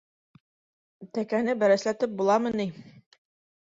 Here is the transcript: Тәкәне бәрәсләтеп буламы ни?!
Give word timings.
Тәкәне 1.19 1.57
бәрәсләтеп 1.63 2.19
буламы 2.23 2.57
ни?! 2.61 2.71